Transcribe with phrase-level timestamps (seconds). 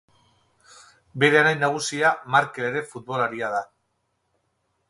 [1.25, 3.63] Bere anai nagusia Markel ere futbolaria da.